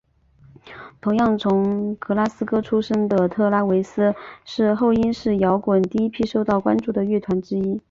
[0.99, 7.79] 同样从格拉斯哥出身的特拉维斯是后英式摇滚第一批受到关注的乐团之一。